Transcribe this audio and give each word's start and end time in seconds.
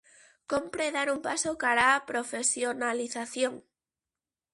Cómpre 0.51 0.85
dar 0.97 1.07
un 1.15 1.19
paso 1.27 1.51
cara 1.63 1.83
á 1.97 2.03
profesionalización. 2.11 3.53